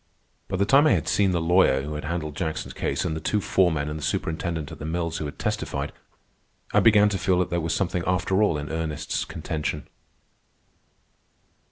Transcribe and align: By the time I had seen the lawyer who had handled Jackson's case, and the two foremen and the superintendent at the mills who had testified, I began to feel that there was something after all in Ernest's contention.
By 0.47 0.57
the 0.57 0.65
time 0.65 0.87
I 0.87 0.93
had 0.93 1.07
seen 1.07 1.29
the 1.29 1.39
lawyer 1.39 1.83
who 1.83 1.93
had 1.93 2.05
handled 2.05 2.33
Jackson's 2.35 2.73
case, 2.73 3.05
and 3.05 3.15
the 3.15 3.19
two 3.21 3.39
foremen 3.39 3.87
and 3.87 3.99
the 3.99 4.03
superintendent 4.03 4.71
at 4.71 4.79
the 4.79 4.83
mills 4.85 5.19
who 5.19 5.25
had 5.25 5.37
testified, 5.37 5.91
I 6.73 6.79
began 6.79 7.07
to 7.09 7.19
feel 7.19 7.37
that 7.37 7.51
there 7.51 7.61
was 7.61 7.75
something 7.75 8.01
after 8.07 8.41
all 8.41 8.57
in 8.57 8.71
Ernest's 8.71 9.25
contention. 9.25 9.87